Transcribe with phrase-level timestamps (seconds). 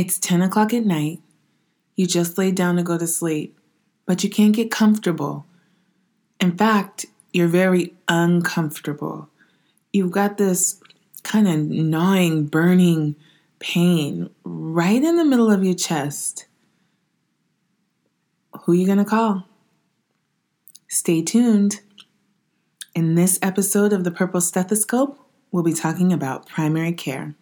[0.00, 1.20] It's 10 o'clock at night.
[1.94, 3.60] You just laid down to go to sleep,
[4.06, 5.44] but you can't get comfortable.
[6.40, 7.04] In fact,
[7.34, 9.28] you're very uncomfortable.
[9.92, 10.80] You've got this
[11.22, 13.14] kind of gnawing, burning
[13.58, 16.46] pain right in the middle of your chest.
[18.62, 19.46] Who are you going to call?
[20.88, 21.82] Stay tuned.
[22.94, 25.18] In this episode of the Purple Stethoscope,
[25.52, 27.34] we'll be talking about primary care.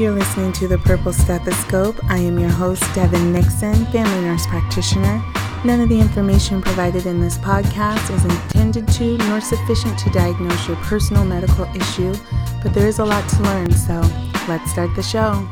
[0.00, 2.02] You're listening to the Purple Stethoscope.
[2.04, 5.22] I am your host, Devyn Nixon, family nurse practitioner.
[5.62, 10.66] None of the information provided in this podcast is intended to nor sufficient to diagnose
[10.66, 12.14] your personal medical issue,
[12.62, 14.00] but there is a lot to learn, so
[14.48, 15.46] let's start the show.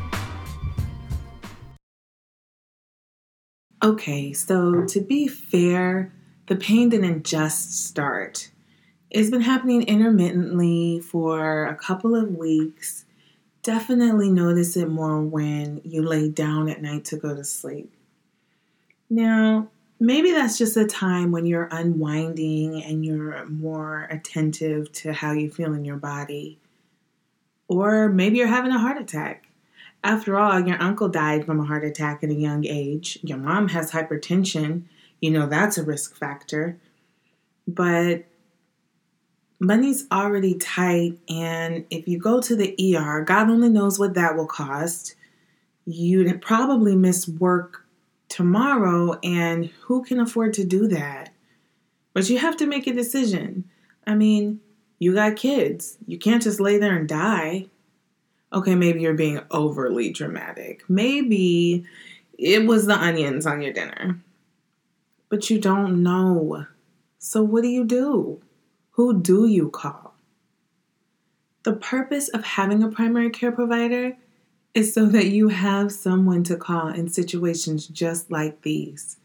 [3.84, 6.10] Okay, so to be fair,
[6.46, 8.50] the pain didn't just start.
[9.10, 13.04] It's been happening intermittently for a couple of weeks.
[13.68, 17.92] Definitely notice it more when you lay down at night to go to sleep.
[19.10, 19.68] Now,
[20.00, 25.50] maybe that's just a time when you're unwinding and you're more attentive to how you
[25.50, 26.58] feel in your body.
[27.68, 29.50] Or maybe you're having a heart attack.
[30.02, 33.18] After all, your uncle died from a heart attack at a young age.
[33.22, 34.84] Your mom has hypertension
[35.20, 36.78] you know that's a risk factor.
[37.66, 38.24] But
[39.58, 44.36] money's already tight, and if you go to the ER, God only knows what that
[44.36, 45.14] will cost.
[45.84, 47.84] You'd probably miss work
[48.28, 51.30] tomorrow, and who can afford to do that?
[52.12, 53.64] But you have to make a decision.
[54.06, 54.60] I mean,
[54.98, 55.98] you got kids.
[56.06, 57.66] You can't just lay there and die.
[58.52, 60.82] Okay, maybe you're being overly dramatic.
[60.88, 61.84] Maybe
[62.38, 64.20] it was the onions on your dinner
[65.28, 66.66] but you don't know.
[67.18, 68.40] So, what do you do?
[68.98, 70.16] Who do you call?
[71.62, 74.16] The purpose of having a primary care provider
[74.74, 79.18] is so that you have someone to call in situations just like these.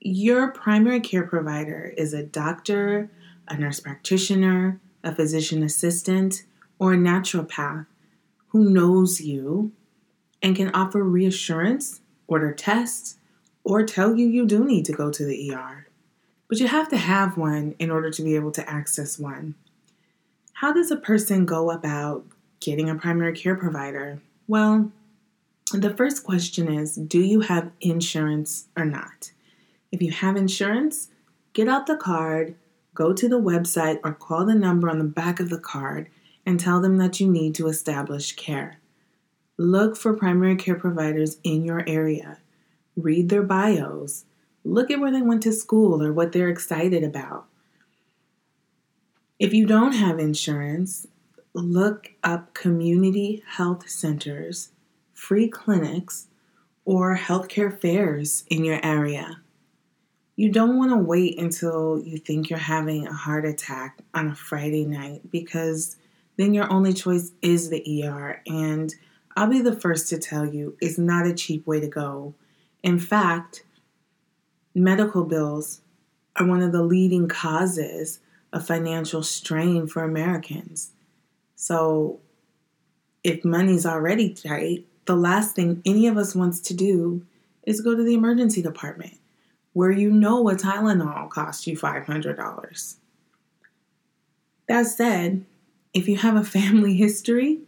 [0.00, 3.08] Your primary care provider is a doctor,
[3.46, 6.42] a nurse practitioner, a physician assistant,
[6.80, 7.86] or a naturopath
[8.48, 9.70] who knows you
[10.42, 13.16] and can offer reassurance, order tests,
[13.62, 15.86] or tell you you do need to go to the ER.
[16.52, 19.54] But you have to have one in order to be able to access one.
[20.52, 22.26] How does a person go about
[22.60, 24.20] getting a primary care provider?
[24.46, 24.92] Well,
[25.72, 29.32] the first question is Do you have insurance or not?
[29.90, 31.08] If you have insurance,
[31.54, 32.54] get out the card,
[32.94, 36.10] go to the website, or call the number on the back of the card
[36.44, 38.78] and tell them that you need to establish care.
[39.56, 42.40] Look for primary care providers in your area
[42.94, 44.26] read their bios,
[44.64, 47.46] look at where they went to school or what they're excited about.
[49.38, 51.06] If you don't have insurance,
[51.52, 54.70] look up community health centers,
[55.12, 56.28] free clinics,
[56.84, 59.40] or healthcare fairs in your area.
[60.36, 64.34] You don't want to wait until you think you're having a heart attack on a
[64.34, 65.96] Friday night because
[66.36, 68.40] then your only choice is the ER.
[68.46, 68.94] And
[69.36, 72.34] I'll be the first to tell you, it's not a cheap way to go
[72.82, 73.64] in fact,
[74.74, 75.80] medical bills
[76.36, 78.20] are one of the leading causes
[78.52, 80.92] of financial strain for Americans.
[81.56, 82.20] So,
[83.24, 87.24] if money's already tight, the last thing any of us wants to do
[87.64, 89.18] is go to the emergency department
[89.72, 92.96] where you know a Tylenol costs you $500.
[94.68, 95.44] That said,
[95.94, 97.60] if you have a family history,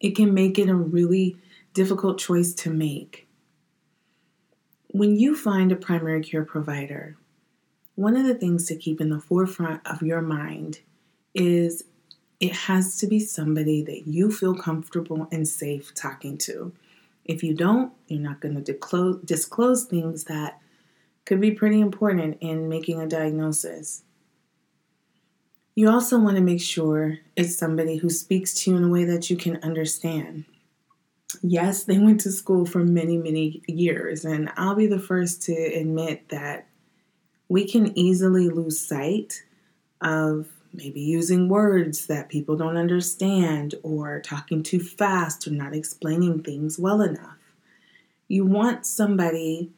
[0.00, 1.36] it can make it a really
[1.74, 3.25] difficult choice to make.
[4.96, 7.18] When you find a primary care provider,
[7.96, 10.80] one of the things to keep in the forefront of your mind
[11.34, 11.84] is
[12.40, 16.72] it has to be somebody that you feel comfortable and safe talking to.
[17.26, 20.60] If you don't, you're not going to disclose, things that
[21.26, 24.02] could be pretty important in making a diagnosis.
[25.74, 29.04] You also want to make sure it's somebody who speaks to you in a way
[29.04, 30.46] that you can understand
[31.42, 34.24] yes, they went to school for many, many years.
[34.24, 36.66] And I'll be the first to admit that
[37.48, 39.42] we can easily lose sight
[40.00, 46.42] of maybe using words that people don't understand or talking too fast or not explaining
[46.42, 47.38] things well enough.
[48.28, 49.70] You want somebody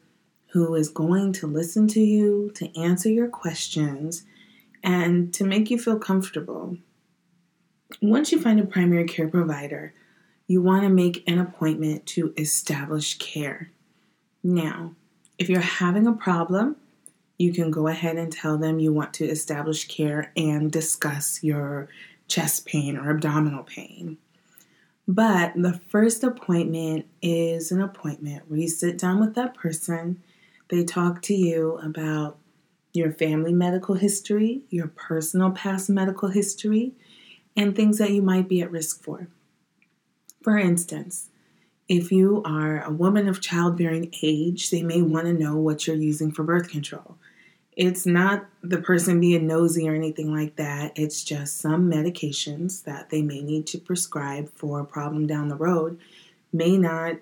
[0.51, 4.23] who is going to listen to you, to answer your questions,
[4.83, 6.77] and to make you feel comfortable.
[8.01, 9.93] Once you find a primary care provider,
[10.49, 13.69] you want to make an appointment to establish care.
[14.43, 14.95] Now,
[15.37, 16.75] if you're having a problem,
[17.37, 21.87] you can go ahead and tell them you want to establish care and discuss your
[22.27, 24.17] chest pain or abdominal pain.
[25.07, 30.19] But the first appointment is an appointment where you sit down with that person.
[30.69, 32.39] They talk to you about
[32.91, 36.93] your family medical history, your personal past medical history,
[37.55, 39.27] and things that you might be at risk for.
[40.41, 41.29] For instance,
[41.87, 45.95] if you are a woman of childbearing age, they may want to know what you're
[45.95, 47.17] using for birth control.
[47.75, 50.91] It's not the person being nosy or anything like that.
[50.95, 55.55] It's just some medications that they may need to prescribe for a problem down the
[55.55, 55.99] road
[56.51, 57.17] may not,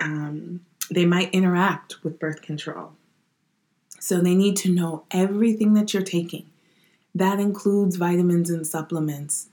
[0.00, 0.60] um,
[0.90, 2.92] they might interact with birth control.
[3.98, 6.46] So they need to know everything that you're taking.
[7.14, 9.48] That includes vitamins and supplements.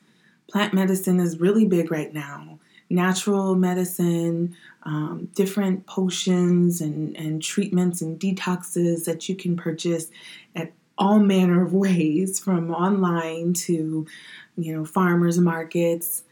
[0.49, 2.59] Plant medicine is really big right now
[2.89, 10.07] natural medicine, um, different potions and, and treatments and detoxes that you can purchase
[10.55, 14.05] at all manner of ways from online to
[14.57, 16.23] you know farmers markets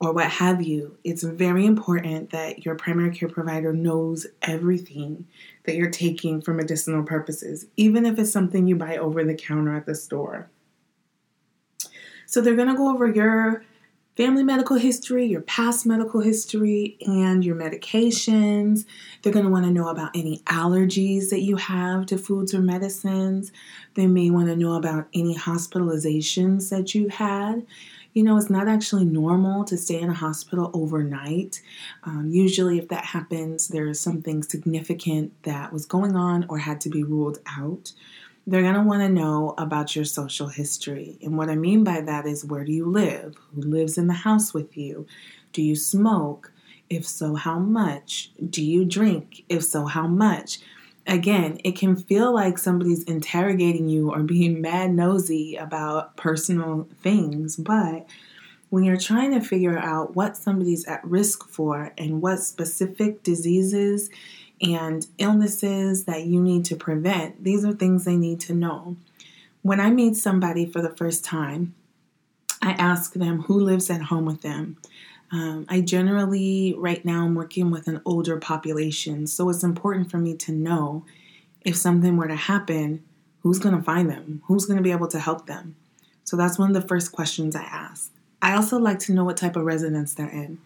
[0.00, 0.96] or what have you.
[1.04, 5.26] It's very important that your primary care provider knows everything
[5.64, 9.76] that you're taking for medicinal purposes even if it's something you buy over the counter
[9.76, 10.50] at the store.
[12.26, 13.64] So they're going to go over your
[14.16, 18.84] family medical history, your past medical history, and your medications.
[19.22, 22.60] They're going to want to know about any allergies that you have to foods or
[22.60, 23.52] medicines.
[23.94, 27.66] They may want to know about any hospitalizations that you've had.
[28.12, 31.62] You know, it's not actually normal to stay in a hospital overnight.
[32.02, 36.80] Um, usually, if that happens, there is something significant that was going on or had
[36.80, 37.92] to be ruled out
[38.46, 41.18] they're going to want to know about your social history.
[41.22, 43.36] And what I mean by that is where do you live?
[43.54, 45.06] Who lives in the house with you?
[45.52, 46.52] Do you smoke?
[46.88, 48.32] If so, how much?
[48.48, 49.44] Do you drink?
[49.48, 50.58] If so, how much?
[51.06, 57.56] Again, it can feel like somebody's interrogating you or being mad nosy about personal things,
[57.56, 58.06] but
[58.70, 64.10] when you're trying to figure out what somebody's at risk for and what specific diseases
[64.60, 67.42] and illnesses that you need to prevent.
[67.42, 68.96] These are things they need to know.
[69.62, 71.74] When I meet somebody for the first time,
[72.62, 74.76] I ask them who lives at home with them.
[75.32, 80.18] Um, I generally, right now, I'm working with an older population, so it's important for
[80.18, 81.04] me to know
[81.62, 83.04] if something were to happen,
[83.42, 84.42] who's going to find them?
[84.46, 85.76] Who's going to be able to help them?
[86.24, 88.12] So that's one of the first questions I ask.
[88.42, 90.58] I also like to know what type of residence they're in.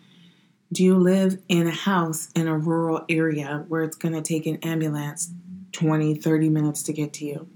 [0.75, 4.44] Do you live in a house in a rural area where it's going to take
[4.44, 5.31] an ambulance
[5.71, 7.49] 20, 30 minutes to get to you?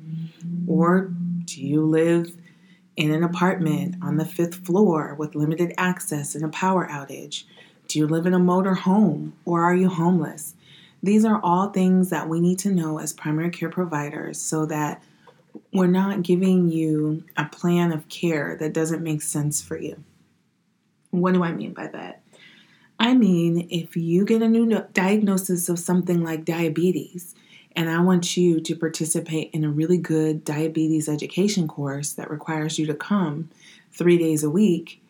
[0.69, 1.11] Or
[1.45, 2.33] do you live
[2.95, 7.43] in an apartment on the fifth floor with limited access and a power outage?
[7.89, 10.55] Do you live in a motor home or are you homeless?
[11.03, 15.03] These are all things that we need to know as primary care providers so that
[15.73, 20.05] we're not giving you a plan of care that doesn't make sense for you.
[21.11, 22.23] What do I mean by that?
[22.99, 27.35] I mean, if you get a new diagnosis of something like diabetes,
[27.77, 32.79] and I want you to participate in a really good diabetes education course that requires
[32.79, 33.51] you to come
[33.93, 35.01] three days a week,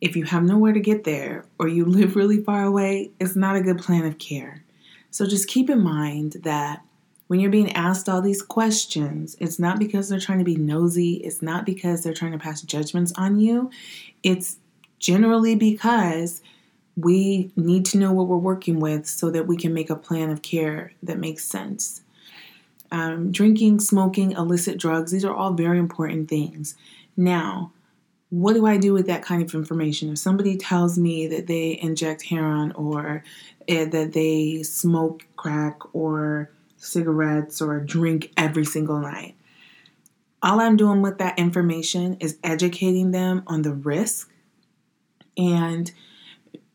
[0.00, 3.56] if you have nowhere to get there or you live really far away, it's not
[3.56, 4.64] a good plan of care.
[5.10, 6.82] So just keep in mind that
[7.26, 11.14] when you're being asked all these questions, it's not because they're trying to be nosy,
[11.16, 13.70] it's not because they're trying to pass judgments on you.
[14.22, 14.58] It's
[14.98, 16.42] generally because
[16.96, 20.30] we need to know what we're working with so that we can make a plan
[20.30, 22.02] of care that makes sense.
[22.90, 26.76] Um, drinking, smoking, illicit drugs, these are all very important things.
[27.16, 27.72] Now,
[28.30, 30.10] what do I do with that kind of information?
[30.10, 33.24] If somebody tells me that they inject heroin or
[33.68, 39.34] uh, that they smoke crack or cigarettes or drink every single night,
[40.42, 44.30] all I'm doing with that information is educating them on the risk
[45.36, 45.90] and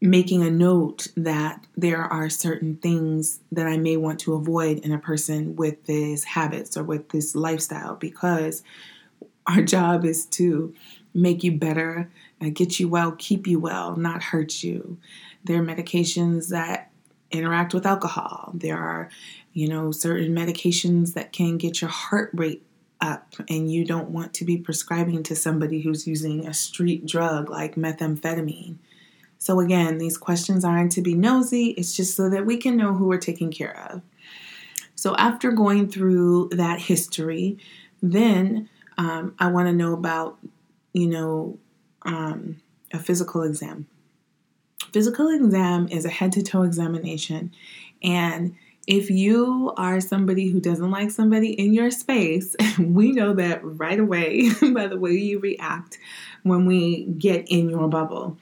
[0.02, 4.94] making a note that there are certain things that I may want to avoid in
[4.94, 8.64] a person with these habits or with this lifestyle because
[9.46, 10.74] our job is to
[11.14, 12.10] make you better,
[12.42, 14.98] uh, get you well, keep you well, not hurt you.
[15.44, 16.92] There are medications that
[17.32, 18.52] interact with alcohol.
[18.54, 19.10] There are,
[19.54, 22.64] you know, certain medications that can get your heart rate
[23.02, 27.50] up and you don't want to be prescribing to somebody who's using a street drug
[27.50, 28.76] like methamphetamine.
[29.40, 32.94] So, again, these questions aren't to be nosy, it's just so that we can know
[32.94, 34.02] who we're taking care of.
[34.96, 37.58] So, after going through that history,
[38.02, 40.38] then um, I want to know about,
[40.94, 41.58] you know,
[42.04, 43.88] um, a physical exam.
[44.92, 47.54] Physical exam is a head to toe examination.
[48.04, 48.56] And
[48.88, 54.00] if you are somebody who doesn't like somebody in your space, we know that right
[54.00, 55.98] away by the way you react
[56.44, 58.38] when we get in your bubble.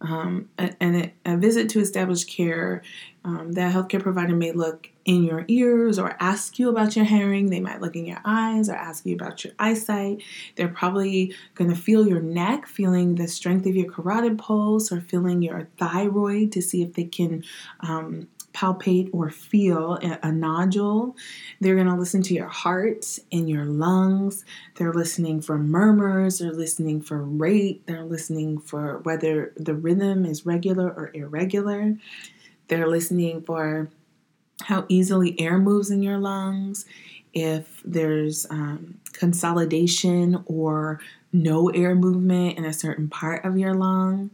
[0.00, 2.82] Um, and a, a, visit to established care,
[3.22, 7.50] um, that healthcare provider may look in your ears or ask you about your hearing.
[7.50, 10.22] They might look in your eyes or ask you about your eyesight.
[10.56, 15.02] They're probably going to feel your neck, feeling the strength of your carotid pulse, or
[15.02, 17.44] feeling your thyroid to see if they can
[17.80, 18.28] um,
[18.60, 21.16] palpate or feel a, nodule.
[21.60, 24.44] They're going to listen to your heart and your lungs.
[24.76, 26.38] They're listening for murmurs.
[26.38, 27.86] They're listening for rate.
[27.86, 31.96] They're listening for whether the rhythm is regular or irregular.
[32.68, 33.88] They're listening for
[34.62, 36.84] how easily air moves in your lungs,
[37.32, 41.00] if there's um, consolidation or
[41.32, 44.30] no air movement in a certain part of your lung.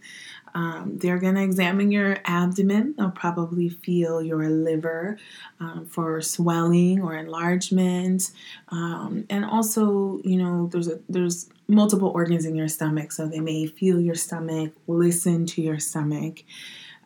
[0.56, 2.94] Um, they're going to examine your abdomen.
[2.96, 5.18] They'll probably feel your liver
[5.60, 8.32] um, for swelling or enlargement,
[8.70, 13.40] um, and also, you know, there's a, there's multiple organs in your stomach, so they
[13.40, 16.42] may feel your stomach, listen to your stomach.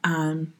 [0.04, 0.52] Um,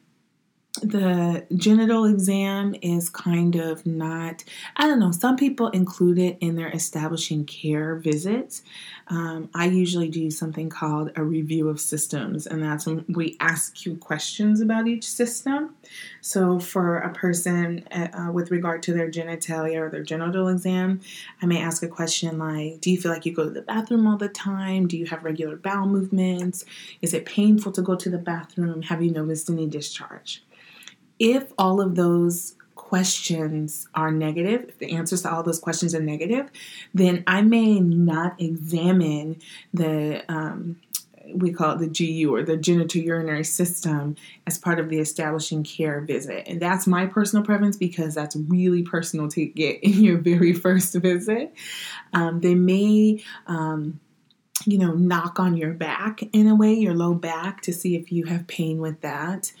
[0.79, 4.45] the genital exam is kind of not,
[4.77, 8.63] I don't know, some people include it in their establishing care visits.
[9.07, 13.85] Um, I usually do something called a review of systems, and that's when we ask
[13.85, 15.75] you questions about each system.
[16.21, 21.01] So, for a person uh, uh with regard to their genitalia or their genital exam,
[21.41, 24.07] I may ask a question like Do you feel like you go to the bathroom
[24.07, 24.87] all the time?
[24.87, 26.63] Do you have regular bowel movements?
[27.01, 28.83] Is it painful to go to the bathroom?
[28.83, 30.41] Have you noticed any discharge?
[31.21, 36.01] If all of those questions are negative, if the answers to all those questions are
[36.01, 36.49] negative,
[36.95, 39.39] then I may not examine
[39.71, 40.77] the um,
[41.33, 44.15] we call it the GU or the genitourinary system
[44.47, 46.47] as part of the establishing care visit.
[46.47, 50.95] And that's my personal preference because that's really personal to get in your very first
[50.95, 51.53] visit.
[52.13, 53.99] Um, they may um,
[54.65, 58.11] you know, knock on your back in a way, your low back, to see if
[58.11, 59.51] you have pain with that.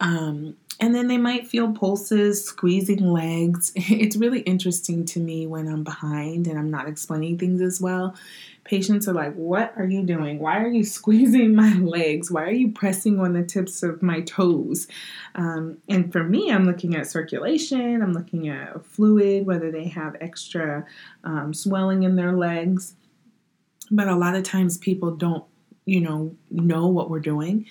[0.00, 3.72] Um, and then they might feel pulses, squeezing legs.
[3.76, 8.16] It's really interesting to me when I'm behind and I'm not explaining things as well.
[8.64, 10.38] Patients are like, What are you doing?
[10.38, 12.30] Why are you squeezing my legs?
[12.30, 14.88] Why are you pressing on the tips of my toes?
[15.34, 20.16] Um, and for me, I'm looking at circulation, I'm looking at fluid, whether they have
[20.20, 20.86] extra
[21.24, 22.94] um, swelling in their legs.
[23.90, 25.44] But a lot of times people don't,
[25.84, 27.66] you know, know what we're doing.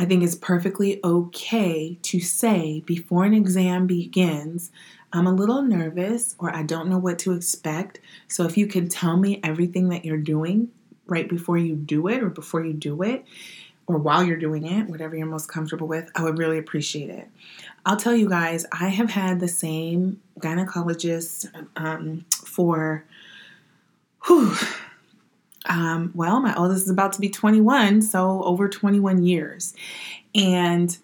[0.00, 4.72] I think it's perfectly okay to say before an exam begins,
[5.12, 8.00] I'm a little nervous or I don't know what to expect.
[8.26, 10.70] So if you could tell me everything that you're doing
[11.06, 13.26] right before you do it or before you do it,
[13.86, 17.28] or while you're doing it, whatever you're most comfortable with, I would really appreciate it.
[17.84, 23.04] I'll tell you guys, I have had the same gynecologist um, for
[24.24, 24.56] whew,
[25.70, 29.72] um, well, my oldest is about to be 21, so over 21 years.
[30.34, 30.98] And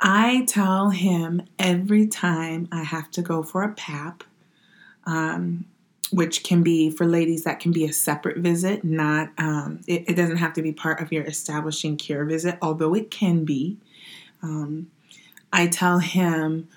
[0.00, 4.22] I tell him every time I have to go for a PAP,
[5.04, 5.64] um,
[6.12, 10.14] which can be for ladies, that can be a separate visit, not, um, it, it,
[10.14, 13.76] doesn't have to be part of your establishing care visit, although it can be.
[14.42, 14.90] Um,
[15.52, 16.68] I tell him,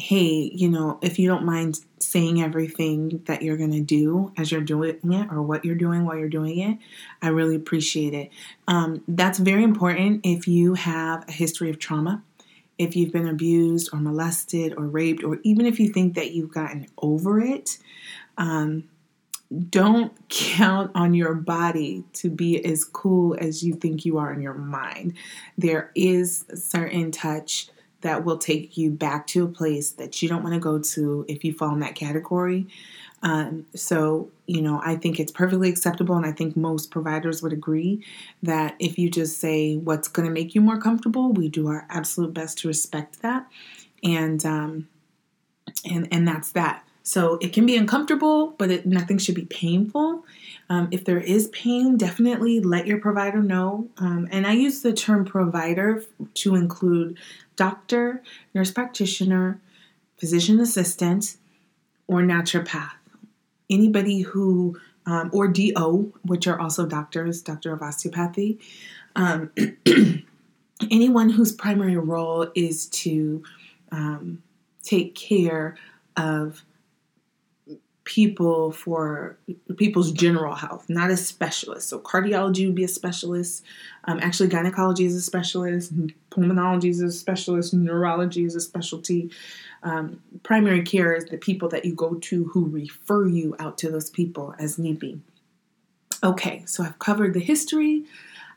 [0.00, 4.50] hey, you know, if you don't mind saying everything that you're going to do as
[4.50, 6.78] you're doing it or what you're doing while you're doing it,
[7.22, 8.30] I really appreciate it.
[8.66, 12.22] Um, that's very important if you have a history of trauma,
[12.78, 16.52] if you've been abused or molested or raped, or even if you think that you've
[16.52, 17.78] gotten over it.
[18.38, 18.88] Um,
[19.68, 24.40] don't count on your body to be as cool as you think you are in
[24.40, 25.14] your mind.
[25.58, 27.68] There is certain touch
[28.02, 31.24] that will take you back to a place that you don't want to go to
[31.28, 32.66] if you fall in that category.
[33.22, 37.52] Um, so, you know, I think it's perfectly acceptable, and I think most providers would
[37.52, 38.04] agree
[38.42, 41.86] that if you just say what's going to make you more comfortable, we do our
[41.90, 43.46] absolute best to respect that,
[44.02, 44.88] and um,
[45.84, 46.84] and and that's that.
[47.02, 50.24] So it can be uncomfortable, but it, nothing should be painful.
[50.68, 53.88] Um, if there is pain, definitely let your provider know.
[53.98, 56.04] Um, and I use the term provider
[56.34, 57.18] to include
[57.60, 58.22] doctor,
[58.54, 59.60] nurse practitioner,
[60.16, 61.36] physician assistant,
[62.06, 62.92] or naturopath.
[63.68, 68.58] Anybody who, um, or DO, which are also doctors, doctor of osteopathy.
[69.14, 69.50] Um,
[70.90, 73.42] anyone whose primary role is to
[73.92, 74.42] um,
[74.82, 75.76] take care
[76.16, 76.64] of
[78.04, 79.38] people for
[79.76, 81.88] people's general health, not a specialist.
[81.88, 83.62] So cardiology would be a specialist.
[84.04, 85.92] Um, actually, gynecology is a specialist.
[86.30, 87.74] Pulmonology is a specialist.
[87.74, 89.30] Neurology is a specialty.
[89.82, 93.90] Um, primary care is the people that you go to who refer you out to
[93.90, 95.20] those people as need be.
[96.22, 98.04] Okay, so I've covered the history.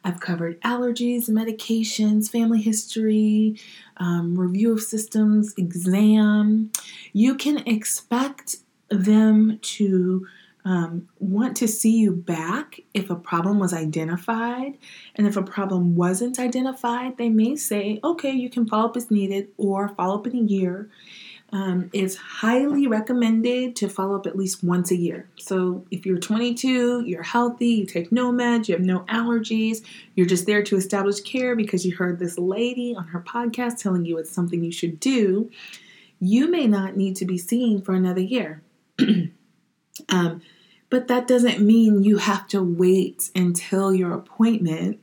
[0.06, 3.58] I've covered allergies, medications, family history,
[3.98, 6.72] um, review of systems, exam.
[7.14, 8.58] You can expect
[8.94, 10.28] them to
[10.66, 14.78] um, want to see you back if a problem was identified.
[15.16, 19.12] And if a problem wasn't identified, they may say, okay, you can follow up as
[19.12, 20.90] needed or follow up in a year.
[21.52, 25.30] Um, it's highly recommended to follow up at least once a year.
[25.38, 29.84] So, if you're 22, you're healthy, you take no meds, you have no allergies,
[30.16, 34.04] you're just there to establish care because you heard this lady on her podcast telling
[34.04, 35.52] you it's something you should do,
[36.20, 38.64] you may not need to be seen for another year.
[40.10, 40.42] um,
[40.90, 45.00] but that doesn't mean you have to wait until your appointment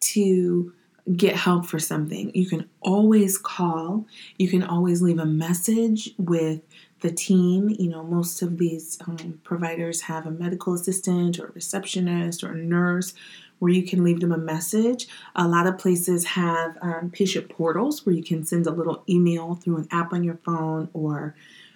[0.00, 0.72] to
[1.16, 2.30] get help for something.
[2.34, 4.06] You can always call,
[4.38, 6.62] you can always leave a message with
[7.00, 7.68] the team.
[7.78, 12.52] You know, most of these um, providers have a medical assistant or a receptionist or
[12.52, 13.14] a nurse
[13.58, 15.06] where you can leave them a message.
[15.36, 19.54] A lot of places have um, patient portals where you can send a little email
[19.54, 21.34] through an app on your phone or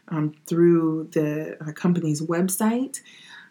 [0.08, 3.00] um, through the uh, company's website.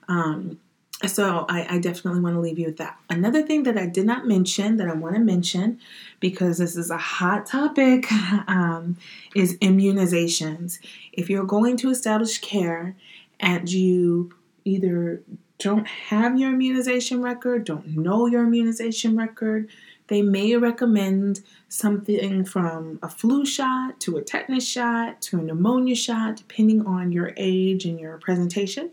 [0.07, 0.60] Um,
[1.07, 2.98] so I, I, definitely want to leave you with that.
[3.10, 5.79] Another thing that I did not mention that I want to mention
[6.19, 8.10] because this is a hot topic
[8.48, 8.98] um,
[9.36, 10.79] is immunizations.
[11.12, 12.95] If you're going to establish care
[13.39, 14.33] and you
[14.63, 15.22] either
[15.57, 19.69] don't have your immunization record, don't know your immunization record,
[20.07, 25.95] they may recommend something from a flu shot to a tetanus shot to a pneumonia
[25.95, 28.91] shot, depending on your age and your presentation.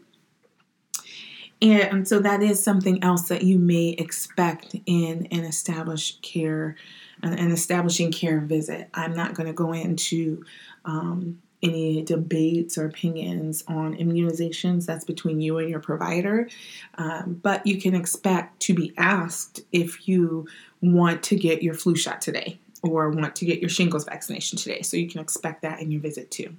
[1.63, 6.77] And so that is something else that you may expect in an established care,
[7.23, 8.89] an establishing care visit.
[8.95, 10.45] I'm not going to go into
[10.87, 14.87] um, any debates or opinions on immunizations.
[14.87, 16.49] That's between you and your provider.
[16.97, 20.47] Um, but you can expect to be asked if you
[20.81, 24.83] want to get your flu shot today or want to get your shingles vaccination today.
[24.83, 26.57] So you can expect that in your visit too.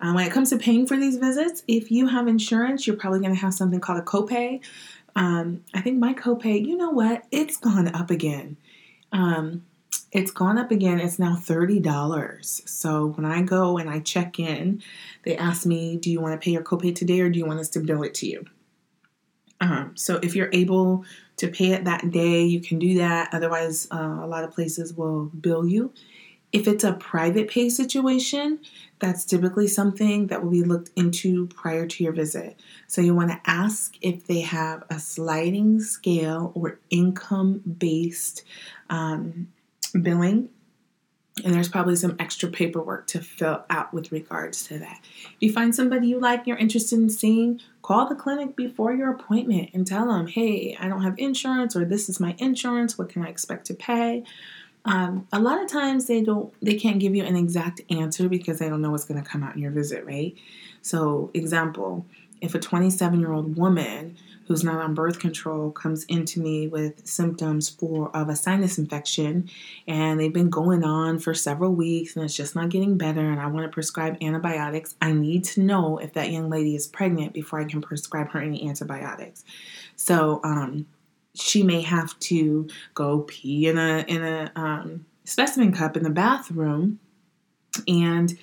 [0.00, 3.20] Um, when it comes to paying for these visits, if you have insurance, you're probably
[3.20, 4.60] going to have something called a copay.
[5.16, 7.24] Um, I think my copay, you know what?
[7.30, 8.56] It's gone up again.
[9.10, 9.64] Um,
[10.10, 11.00] it's gone up again.
[11.00, 12.68] It's now $30.
[12.68, 14.82] So when I go and I check in,
[15.24, 17.60] they ask me, Do you want to pay your copay today or do you want
[17.60, 18.44] us to bill it to you?
[19.60, 21.04] Um, so if you're able
[21.36, 23.30] to pay it that day, you can do that.
[23.32, 25.92] Otherwise, uh, a lot of places will bill you.
[26.50, 28.60] If it's a private pay situation,
[29.00, 32.58] that's typically something that will be looked into prior to your visit.
[32.86, 38.44] So you want to ask if they have a sliding scale or income based
[38.88, 39.48] um,
[39.90, 40.50] billing.
[41.44, 45.00] And there's probably some extra paperwork to fill out with regards to that.
[45.02, 49.10] If you find somebody you like, you're interested in seeing, call the clinic before your
[49.12, 52.98] appointment and tell them, hey, I don't have insurance, or this is my insurance.
[52.98, 54.24] What can I expect to pay?
[54.84, 58.58] Um, a lot of times they don't they can't give you an exact answer because
[58.58, 60.34] they don't know what's going to come out in your visit right
[60.80, 62.06] so example
[62.40, 64.16] if a 27 year old woman
[64.48, 69.48] who's not on birth control comes into me with symptoms for of a sinus infection
[69.86, 73.40] and they've been going on for several weeks and it's just not getting better and
[73.40, 77.34] I want to prescribe antibiotics, I need to know if that young lady is pregnant
[77.34, 79.44] before I can prescribe her any antibiotics.
[79.96, 80.86] So um,
[81.34, 86.10] she may have to go pee in a in a um, specimen cup in the
[86.10, 87.00] bathroom,
[87.86, 88.36] and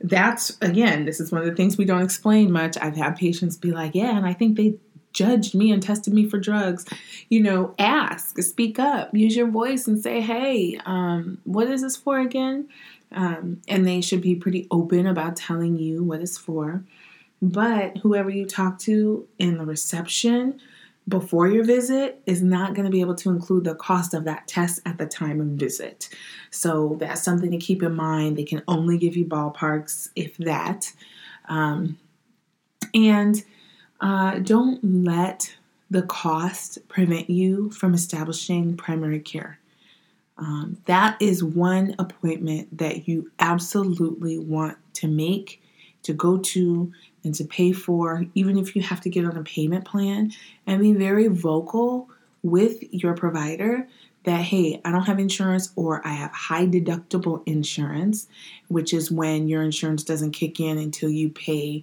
[0.00, 2.76] that's again, this is one of the things we don't explain much.
[2.80, 4.78] I've had patients be like, "Yeah, and I think they
[5.12, 6.84] judged me and tested me for drugs."
[7.28, 11.96] You know, ask, speak up, use your voice, and say, "Hey, um, what is this
[11.96, 12.68] for again?"
[13.12, 16.84] Um, and they should be pretty open about telling you what it's for.
[17.40, 20.60] But whoever you talk to in the reception
[21.06, 24.46] before your visit is not going to be able to include the cost of that
[24.46, 26.10] test at the time of visit.
[26.50, 28.36] So that's something to keep in mind.
[28.36, 30.92] They can only give you ballparks, if that.
[31.48, 31.98] Um,
[32.92, 33.42] and
[34.00, 35.54] uh, don't let
[35.90, 39.58] the cost prevent you from establishing primary care.
[40.36, 45.60] Um, that is one appointment that you absolutely want to make,
[46.04, 46.92] to go to,
[47.24, 50.32] and to pay for, even if you have to get on a payment plan,
[50.66, 52.08] and be very vocal
[52.42, 53.88] with your provider
[54.24, 58.28] that, hey, I don't have insurance or I have high deductible insurance,
[58.68, 61.82] which is when your insurance doesn't kick in until you pay,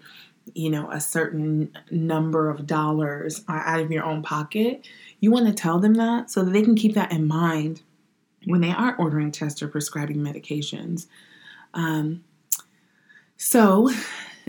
[0.54, 4.88] you know, a certain number of dollars out of your own pocket.
[5.20, 7.82] You want to tell them that so that they can keep that in mind
[8.46, 11.08] when they are ordering tests or prescribing medications.
[11.74, 12.24] Um,
[13.38, 13.92] so,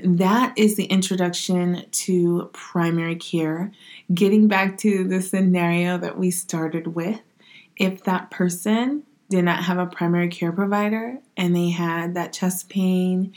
[0.03, 3.73] that is the introduction to primary care.
[4.13, 7.21] Getting back to the scenario that we started with,
[7.77, 12.69] if that person did not have a primary care provider and they had that chest
[12.69, 13.35] pain,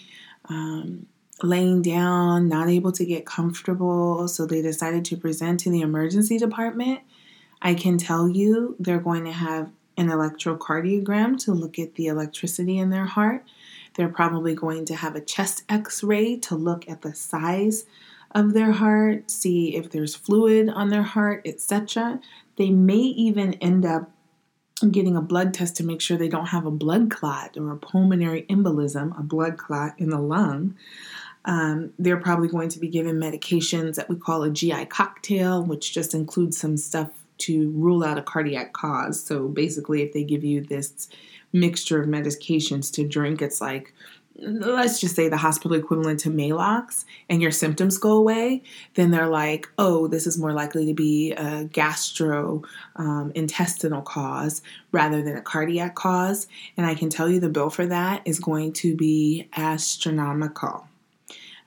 [0.49, 1.07] um,
[1.43, 6.37] laying down, not able to get comfortable, so they decided to present to the emergency
[6.37, 6.99] department,
[7.61, 12.77] I can tell you they're going to have an electrocardiogram to look at the electricity
[12.77, 13.43] in their heart.
[13.95, 17.85] They're probably going to have a chest x ray to look at the size
[18.31, 22.21] of their heart, see if there's fluid on their heart, etc.
[22.55, 24.11] They may even end up
[24.91, 27.77] getting a blood test to make sure they don't have a blood clot or a
[27.77, 30.75] pulmonary embolism, a blood clot in the lung.
[31.45, 35.93] Um, they're probably going to be given medications that we call a GI cocktail, which
[35.93, 39.23] just includes some stuff to rule out a cardiac cause.
[39.23, 41.09] So basically, if they give you this
[41.53, 43.93] mixture of medications to drink, it's like
[44.41, 48.63] let's just say the hospital equivalent to Maalox and your symptoms go away,
[48.95, 52.63] then they're like, oh, this is more likely to be a gastro
[52.95, 53.33] um,
[54.05, 56.47] cause rather than a cardiac cause.
[56.77, 60.88] And I can tell you the bill for that is going to be astronomical.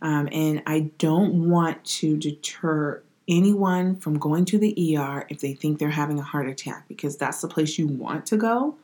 [0.02, 5.54] Um, and I don't want to deter anyone from going to the ER if they
[5.54, 8.76] think they're having a heart attack because that's the place you want to go.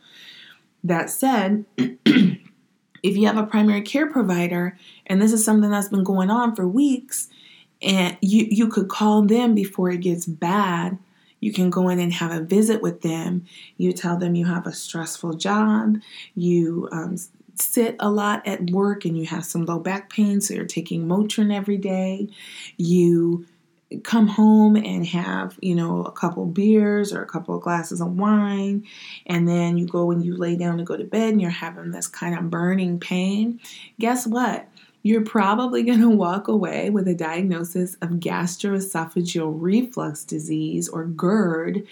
[0.84, 2.38] That said, if
[3.02, 6.66] you have a primary care provider and this is something that's been going on for
[6.66, 7.28] weeks
[7.82, 10.98] and you you could call them before it gets bad.
[11.40, 13.46] You can go in and have a visit with them.
[13.76, 15.98] You tell them you have a stressful job.
[16.34, 17.16] You um,
[17.60, 21.06] sit a lot at work and you have some low back pain so you're taking
[21.06, 22.28] motrin every day.
[22.76, 23.46] You
[24.04, 28.18] come home and have you know a couple beers or a couple of glasses of
[28.18, 28.84] wine
[29.26, 31.90] and then you go and you lay down to go to bed and you're having
[31.90, 33.58] this kind of burning pain.
[33.98, 34.68] Guess what?
[35.02, 41.86] You're probably going to walk away with a diagnosis of gastroesophageal reflux disease or GERD,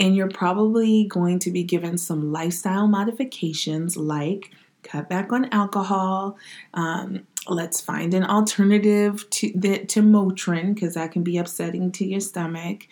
[0.00, 4.50] and you're probably going to be given some lifestyle modifications like
[4.82, 6.36] cut back on alcohol,
[6.74, 12.04] um, let's find an alternative to the, to Motrin because that can be upsetting to
[12.04, 12.86] your stomach.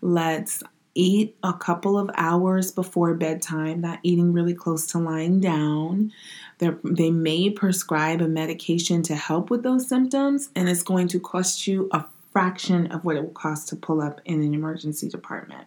[0.00, 0.62] Let's
[0.94, 6.12] eat a couple of hours before bedtime, not eating really close to lying down.
[6.58, 11.20] They're, they may prescribe a medication to help with those symptoms, and it's going to
[11.20, 15.08] cost you a fraction of what it will cost to pull up in an emergency
[15.08, 15.66] department.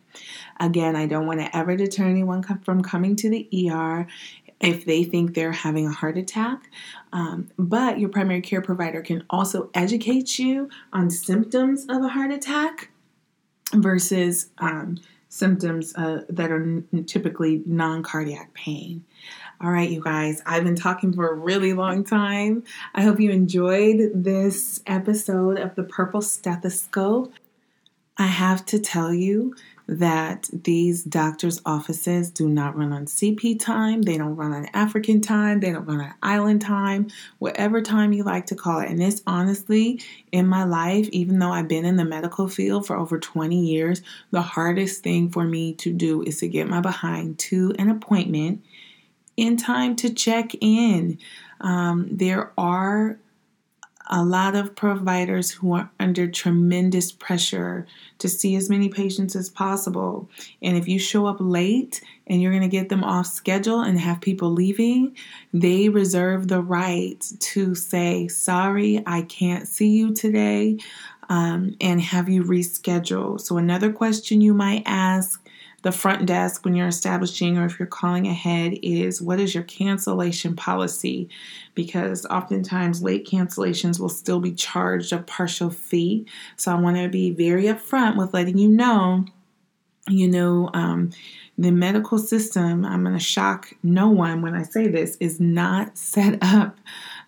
[0.60, 4.08] Again, I don't want to ever deter anyone from coming to the ER
[4.64, 6.72] if they think they're having a heart attack.
[7.12, 12.32] Um, but your primary care provider can also educate you on symptoms of a heart
[12.32, 12.90] attack
[13.74, 19.04] versus um, symptoms uh, that are n- typically non cardiac pain.
[19.60, 22.64] All right, you guys, I've been talking for a really long time.
[22.96, 27.34] I hope you enjoyed this episode of the Purple Stethoscope.
[28.18, 29.56] I have to tell you
[29.88, 35.20] that these doctors' offices do not run on CP time, they don't run on African
[35.20, 38.90] time, they don't run on island time, whatever time you like to call it.
[38.90, 42.96] And this honestly, in my life, even though I've been in the medical field for
[42.96, 47.40] over 20 years, the hardest thing for me to do is to get my behind
[47.40, 48.64] to an appointment
[49.36, 51.18] in time to check in.
[51.60, 53.18] Um, there are
[54.08, 57.88] a lot of providers who are under tremendous pressure
[58.20, 60.30] to see as many patients as possible.
[60.62, 64.00] And if you show up late and you're going to get them off schedule and
[64.00, 65.16] have people leaving,
[65.54, 70.78] they reserve the right to say, Sorry, I can't see you today,
[71.30, 73.40] um, and have you reschedule.
[73.40, 75.43] So, another question you might ask
[75.84, 79.64] the front desk when you're establishing or if you're calling ahead is what is your
[79.66, 81.30] cancellation policy?
[81.76, 86.26] Because oftentimes late cancellations will still be charged a partial fee.
[86.56, 89.26] So I want to be very upfront with letting you know,
[90.08, 91.12] you know, um,
[91.58, 95.98] the medical system, I'm going to shock no one when I say this, is not
[95.98, 96.78] set up.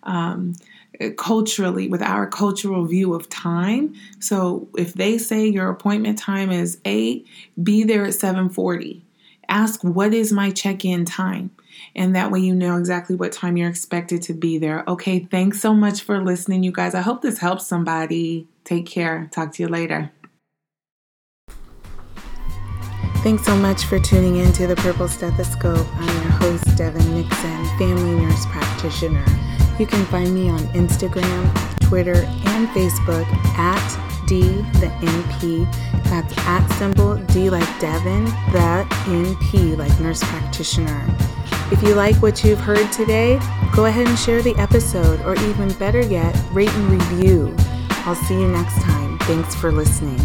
[0.03, 0.55] Um,
[1.01, 3.93] Uh, culturally with our cultural view of time.
[4.19, 7.27] So if they say your appointment time is 8,
[7.61, 9.01] be there at 7:40.
[9.49, 11.51] Ask what is my check-in time?
[11.95, 14.83] And that way you know exactly what time you're expected to be there.
[14.87, 16.95] Okay, thanks so much for listening you guys.
[16.95, 18.47] I hope this helps somebody.
[18.63, 19.29] Take care.
[19.31, 20.11] Talk to you later.
[23.17, 25.87] Thanks so much for tuning in to the Purple Stethoscope.
[25.95, 29.25] I'm your host, Devyn Nixon, family nurse practitioner.
[29.77, 34.41] You can find me on Instagram, Twitter, and Facebook at D
[34.79, 35.71] the NP.
[36.05, 41.05] That's at symbol D like Devyn, the NP like nurse practitioner.
[41.71, 43.39] If you like what you've heard today,
[43.75, 47.53] go ahead and share the episode, or even better yet, rate and review.
[48.05, 49.17] I'll see you next time.
[49.19, 50.19] Thanks for listening.